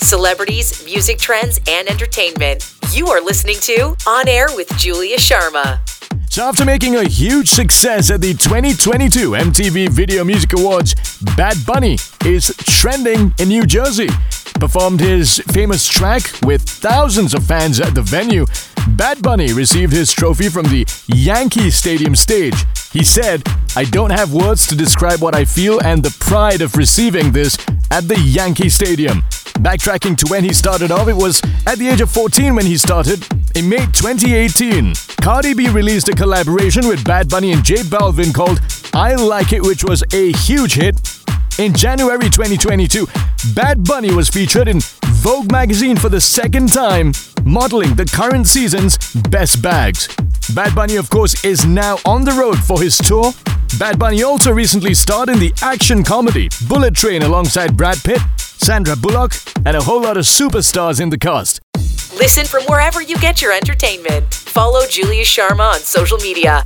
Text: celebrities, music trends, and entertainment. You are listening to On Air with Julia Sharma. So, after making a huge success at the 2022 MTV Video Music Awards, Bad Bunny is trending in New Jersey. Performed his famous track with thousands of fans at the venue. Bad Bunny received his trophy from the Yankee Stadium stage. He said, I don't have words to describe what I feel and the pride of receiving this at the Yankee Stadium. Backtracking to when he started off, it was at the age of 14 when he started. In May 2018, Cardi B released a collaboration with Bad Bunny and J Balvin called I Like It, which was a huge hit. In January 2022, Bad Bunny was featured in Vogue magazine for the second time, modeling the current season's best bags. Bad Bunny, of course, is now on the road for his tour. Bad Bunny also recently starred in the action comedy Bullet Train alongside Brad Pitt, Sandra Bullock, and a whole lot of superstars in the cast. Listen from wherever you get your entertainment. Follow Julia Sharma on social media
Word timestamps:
celebrities, 0.00 0.84
music 0.84 1.18
trends, 1.18 1.60
and 1.68 1.88
entertainment. 1.88 2.74
You 2.92 3.08
are 3.08 3.20
listening 3.20 3.56
to 3.62 3.94
On 4.06 4.28
Air 4.28 4.48
with 4.54 4.68
Julia 4.76 5.16
Sharma. 5.16 5.80
So, 6.30 6.44
after 6.44 6.64
making 6.64 6.96
a 6.96 7.08
huge 7.08 7.48
success 7.48 8.10
at 8.10 8.20
the 8.20 8.34
2022 8.34 9.32
MTV 9.32 9.88
Video 9.88 10.24
Music 10.24 10.52
Awards, 10.52 10.94
Bad 11.36 11.56
Bunny 11.66 11.98
is 12.24 12.54
trending 12.66 13.34
in 13.38 13.48
New 13.48 13.66
Jersey. 13.66 14.08
Performed 14.60 15.00
his 15.00 15.38
famous 15.52 15.88
track 15.88 16.22
with 16.44 16.62
thousands 16.62 17.34
of 17.34 17.44
fans 17.44 17.80
at 17.80 17.94
the 17.94 18.02
venue. 18.02 18.46
Bad 18.90 19.22
Bunny 19.22 19.52
received 19.52 19.92
his 19.92 20.12
trophy 20.12 20.48
from 20.48 20.66
the 20.66 20.86
Yankee 21.06 21.70
Stadium 21.70 22.14
stage. 22.14 22.64
He 22.92 23.04
said, 23.04 23.42
I 23.76 23.84
don't 23.84 24.10
have 24.10 24.32
words 24.32 24.66
to 24.68 24.76
describe 24.76 25.20
what 25.20 25.34
I 25.34 25.44
feel 25.44 25.80
and 25.82 26.02
the 26.02 26.16
pride 26.20 26.60
of 26.60 26.76
receiving 26.76 27.32
this 27.32 27.56
at 27.90 28.08
the 28.08 28.18
Yankee 28.18 28.68
Stadium. 28.68 29.24
Backtracking 29.60 30.16
to 30.16 30.26
when 30.30 30.42
he 30.42 30.54
started 30.54 30.90
off, 30.90 31.06
it 31.08 31.16
was 31.16 31.42
at 31.66 31.76
the 31.76 31.86
age 31.86 32.00
of 32.00 32.10
14 32.10 32.54
when 32.54 32.64
he 32.64 32.78
started. 32.78 33.22
In 33.54 33.68
May 33.68 33.84
2018, 33.84 34.94
Cardi 35.20 35.52
B 35.52 35.68
released 35.68 36.08
a 36.08 36.12
collaboration 36.12 36.88
with 36.88 37.04
Bad 37.04 37.28
Bunny 37.28 37.52
and 37.52 37.62
J 37.62 37.76
Balvin 37.76 38.32
called 38.32 38.58
I 38.94 39.16
Like 39.16 39.52
It, 39.52 39.62
which 39.62 39.84
was 39.84 40.02
a 40.14 40.32
huge 40.32 40.74
hit. 40.74 40.96
In 41.58 41.74
January 41.74 42.30
2022, 42.30 43.06
Bad 43.54 43.84
Bunny 43.84 44.14
was 44.14 44.30
featured 44.30 44.66
in 44.66 44.80
Vogue 45.16 45.52
magazine 45.52 45.98
for 45.98 46.08
the 46.08 46.22
second 46.22 46.72
time, 46.72 47.12
modeling 47.44 47.94
the 47.96 48.06
current 48.06 48.46
season's 48.46 48.96
best 49.28 49.60
bags. 49.60 50.08
Bad 50.54 50.74
Bunny, 50.74 50.96
of 50.96 51.10
course, 51.10 51.44
is 51.44 51.66
now 51.66 51.98
on 52.06 52.24
the 52.24 52.32
road 52.32 52.58
for 52.58 52.80
his 52.80 52.96
tour. 52.96 53.34
Bad 53.78 53.98
Bunny 53.98 54.22
also 54.22 54.52
recently 54.52 54.94
starred 54.94 55.28
in 55.28 55.38
the 55.38 55.52
action 55.60 56.02
comedy 56.02 56.48
Bullet 56.66 56.94
Train 56.94 57.22
alongside 57.22 57.76
Brad 57.76 57.98
Pitt, 58.02 58.20
Sandra 58.62 58.94
Bullock, 58.94 59.32
and 59.64 59.76
a 59.76 59.82
whole 59.82 60.02
lot 60.02 60.16
of 60.16 60.24
superstars 60.24 61.00
in 61.00 61.08
the 61.08 61.18
cast. 61.18 61.60
Listen 62.18 62.44
from 62.44 62.62
wherever 62.64 63.00
you 63.00 63.16
get 63.16 63.40
your 63.40 63.52
entertainment. 63.52 64.34
Follow 64.34 64.86
Julia 64.86 65.24
Sharma 65.24 65.74
on 65.74 65.80
social 65.80 66.18
media 66.18 66.62